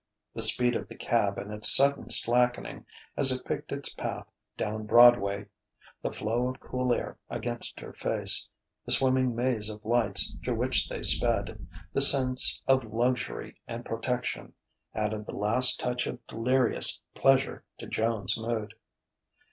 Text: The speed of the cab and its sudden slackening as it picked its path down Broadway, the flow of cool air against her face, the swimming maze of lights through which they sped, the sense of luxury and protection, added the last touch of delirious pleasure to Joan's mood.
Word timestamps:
The 0.33 0.41
speed 0.41 0.75
of 0.75 0.87
the 0.87 0.95
cab 0.95 1.37
and 1.37 1.53
its 1.53 1.75
sudden 1.75 2.09
slackening 2.09 2.87
as 3.15 3.31
it 3.31 3.45
picked 3.45 3.71
its 3.71 3.93
path 3.93 4.25
down 4.57 4.87
Broadway, 4.87 5.45
the 6.01 6.11
flow 6.11 6.47
of 6.49 6.59
cool 6.59 6.91
air 6.91 7.19
against 7.29 7.79
her 7.81 7.93
face, 7.93 8.49
the 8.83 8.93
swimming 8.93 9.35
maze 9.35 9.69
of 9.69 9.85
lights 9.85 10.35
through 10.43 10.55
which 10.55 10.89
they 10.89 11.03
sped, 11.03 11.67
the 11.93 12.01
sense 12.01 12.63
of 12.67 12.83
luxury 12.91 13.61
and 13.67 13.85
protection, 13.85 14.53
added 14.95 15.27
the 15.27 15.35
last 15.35 15.79
touch 15.79 16.07
of 16.07 16.25
delirious 16.25 16.99
pleasure 17.13 17.63
to 17.77 17.85
Joan's 17.85 18.35
mood. 18.39 18.73